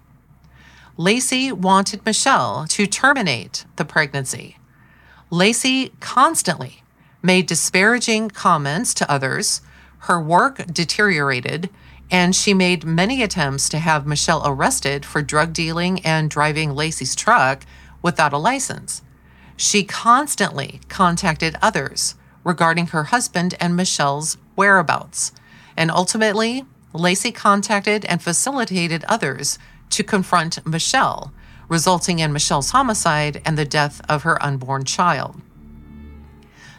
[0.97, 4.57] Lacey wanted Michelle to terminate the pregnancy.
[5.29, 6.83] Lacey constantly
[7.23, 9.61] made disparaging comments to others.
[9.99, 11.69] Her work deteriorated,
[12.09, 17.15] and she made many attempts to have Michelle arrested for drug dealing and driving Lacey's
[17.15, 17.63] truck
[18.01, 19.01] without a license.
[19.55, 25.31] She constantly contacted others regarding her husband and Michelle's whereabouts.
[25.77, 29.57] And ultimately, Lacey contacted and facilitated others
[29.91, 31.33] to confront Michelle,
[31.67, 35.41] resulting in Michelle's homicide and the death of her unborn child.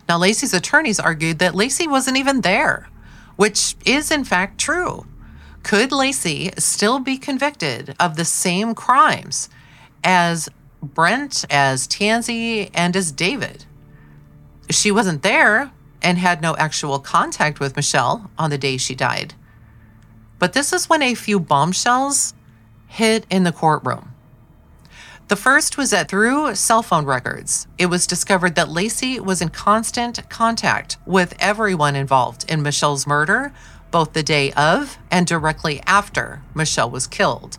[0.09, 2.89] Now, Lacey's attorneys argued that Lacey wasn't even there,
[3.37, 5.07] which is in fact true.
[5.63, 9.49] Could Lacey still be convicted of the same crimes
[10.03, 10.49] as
[10.83, 13.65] Brent, as Tansy, and as David?
[14.69, 15.71] She wasn't there
[16.03, 19.35] and had no actual contact with Michelle on the day she died.
[20.39, 22.35] But this is when a few bombshells
[22.89, 24.13] hit in the courtroom.
[25.29, 29.49] The first was that through cell phone records, it was discovered that Lacey was in
[29.49, 33.53] constant contact with everyone involved in Michelle's murder
[33.93, 37.59] both the day of and directly after Michelle was killed.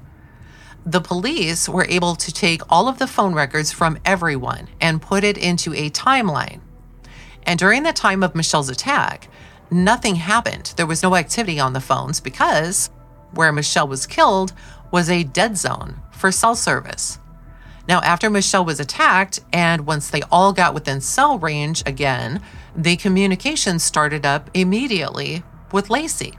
[0.86, 5.24] The police were able to take all of the phone records from everyone and put
[5.24, 6.60] it into a timeline.
[7.46, 9.28] And during the time of Michelle's attack,
[9.70, 10.74] nothing happened.
[10.78, 12.89] There was no activity on the phones because
[13.32, 14.54] where Michelle was killed
[14.91, 17.20] was a dead zone for cell service.
[17.88, 22.41] Now, after Michelle was attacked, and once they all got within cell range again,
[22.76, 26.38] the communication started up immediately with Lacey.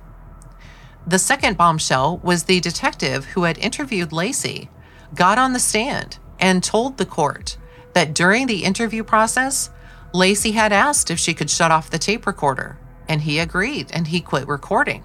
[1.07, 4.71] The second bombshell was the detective who had interviewed Lacey
[5.15, 7.59] got on the stand and told the court
[7.93, 9.69] that during the interview process,
[10.15, 14.07] Lacey had asked if she could shut off the tape recorder, and he agreed and
[14.07, 15.03] he quit recording.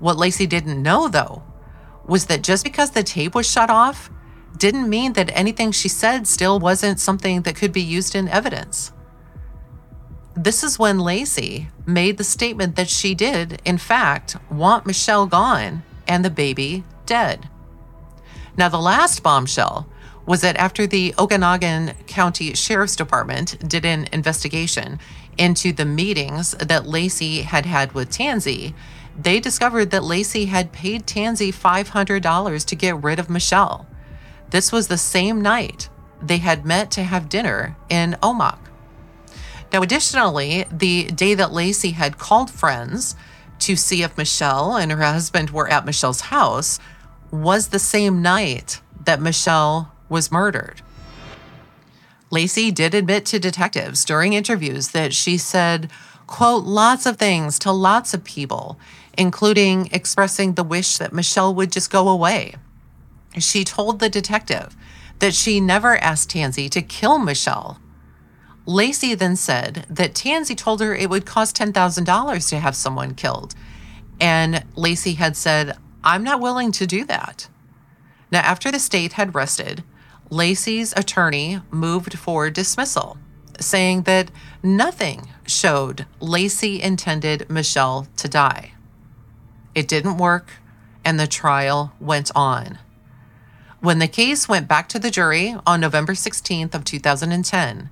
[0.00, 1.44] What Lacey didn't know, though,
[2.04, 4.10] was that just because the tape was shut off
[4.56, 8.90] didn't mean that anything she said still wasn't something that could be used in evidence.
[10.34, 15.84] This is when Lacey made the statement that she did, in fact, want Michelle gone
[16.08, 17.48] and the baby dead.
[18.56, 19.86] Now, the last bombshell
[20.30, 25.00] was that after the Okanogan County Sheriff's Department did an investigation
[25.36, 28.72] into the meetings that Lacey had had with Tansy,
[29.20, 33.88] they discovered that Lacey had paid Tansy $500 to get rid of Michelle.
[34.50, 35.88] This was the same night
[36.22, 38.60] they had met to have dinner in Omak.
[39.72, 43.16] Now, additionally, the day that Lacey had called friends
[43.58, 46.78] to see if Michelle and her husband were at Michelle's house
[47.32, 50.82] was the same night that Michelle was murdered.
[52.30, 55.90] Lacey did admit to detectives during interviews that she said,
[56.26, 58.78] quote, lots of things to lots of people,
[59.16, 62.54] including expressing the wish that Michelle would just go away.
[63.38, 64.76] She told the detective
[65.18, 67.80] that she never asked Tansy to kill Michelle.
[68.66, 73.54] Lacey then said that Tansy told her it would cost $10,000 to have someone killed.
[74.20, 77.48] And Lacey had said, I'm not willing to do that.
[78.30, 79.82] Now, after the state had rested,
[80.30, 83.18] Lacey's attorney moved for dismissal,
[83.58, 84.30] saying that
[84.62, 88.72] nothing showed Lacey intended Michelle to die.
[89.74, 90.52] It didn't work,
[91.04, 92.78] and the trial went on.
[93.80, 97.90] When the case went back to the jury on November 16th of 2010,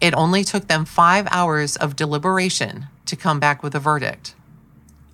[0.00, 4.36] it only took them 5 hours of deliberation to come back with a verdict.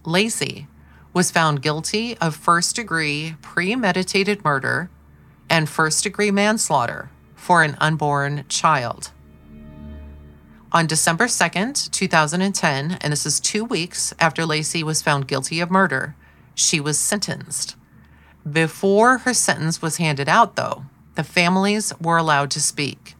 [0.04, 0.66] Lacey
[1.14, 4.90] was found guilty of first-degree premeditated murder
[5.50, 9.10] and first-degree manslaughter for an unborn child.
[10.72, 15.70] On December 2nd, 2010, and this is two weeks after Lacey was found guilty of
[15.70, 16.14] murder,
[16.54, 17.74] she was sentenced.
[18.50, 20.84] Before her sentence was handed out, though,
[21.16, 23.16] the families were allowed to speak,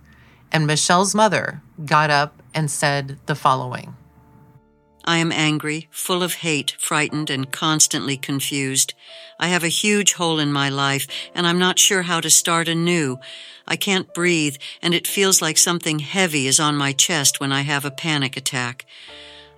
[0.53, 3.97] and Michelle's mother got up and said the following
[5.05, 8.95] I am angry, full of hate, frightened, and constantly confused.
[9.39, 12.69] I have a huge hole in my life, and I'm not sure how to start
[12.69, 13.19] anew.
[13.67, 17.63] I can't breathe, and it feels like something heavy is on my chest when I
[17.63, 18.85] have a panic attack.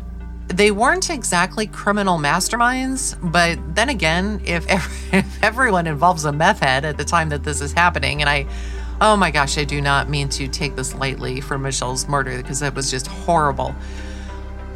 [0.47, 4.65] They weren't exactly criminal masterminds, but then again, if,
[5.13, 8.47] if everyone involves a meth head at the time that this is happening, and I
[9.03, 12.61] Oh my gosh, I do not mean to take this lightly for Michelle's murder because
[12.61, 13.75] it was just horrible.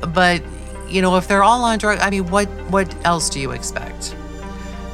[0.02, 0.42] But,
[0.90, 4.16] you know, if they're all on drugs, I mean, what what else do you expect?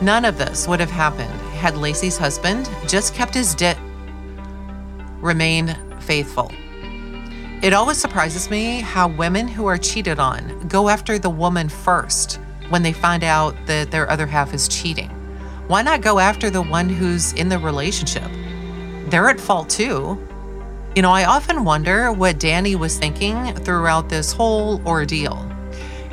[0.02, 3.78] None of this would have happened had Lacey's husband just kept his dit,
[5.22, 6.52] remained faithful.
[7.62, 12.40] It always surprises me how women who are cheated on go after the woman first
[12.70, 15.10] when they find out that their other half is cheating.
[15.68, 18.30] Why not go after the one who's in the relationship?
[19.12, 20.18] they're at fault too.
[20.96, 25.46] You know, I often wonder what Danny was thinking throughout this whole ordeal.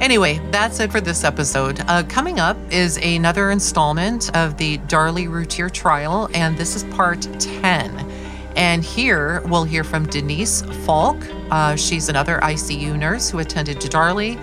[0.01, 1.81] Anyway, that's it for this episode.
[1.89, 7.23] Uh, coming up is another installment of the Darlie Routier trial, and this is part
[7.41, 8.09] 10.
[8.55, 11.17] And here we'll hear from Denise Falk.
[11.51, 14.41] Uh, she's another ICU nurse who attended to Darlie.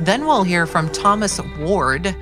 [0.00, 2.14] Then we'll hear from Thomas Ward,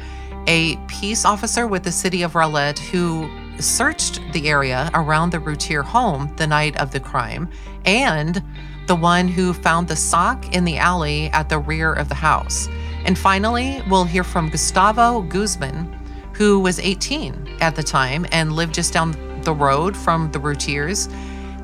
[0.47, 3.28] a peace officer with the city of Rowlett who
[3.61, 7.49] searched the area around the Routier home the night of the crime,
[7.84, 8.43] and
[8.87, 12.68] the one who found the sock in the alley at the rear of the house.
[13.05, 15.93] And finally, we'll hear from Gustavo Guzman,
[16.32, 19.12] who was 18 at the time and lived just down
[19.43, 21.09] the road from the Routiers.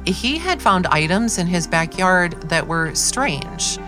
[0.07, 3.79] He had found items in his backyard that were strange,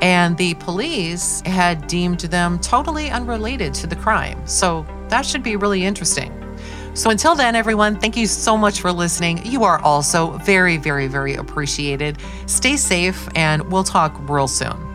[0.00, 4.40] and the police had deemed them totally unrelated to the crime.
[4.46, 6.41] So that should be really interesting.
[6.94, 9.46] So until then, everyone, thank you so much for listening.
[9.46, 12.18] You are also very, very, very appreciated.
[12.46, 14.91] Stay safe, and we'll talk real soon.